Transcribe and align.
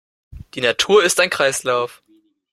Die 0.55 0.61
Natur 0.61 1.03
ist 1.03 1.19
ein 1.19 1.29
Kreislauf. 1.29 2.01